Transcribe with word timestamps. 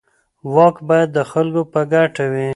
واک 0.53 0.75
باید 0.87 1.09
د 1.17 1.19
خلکو 1.31 1.61
په 1.73 1.81
ګټه 1.93 2.25
وي. 2.31 2.47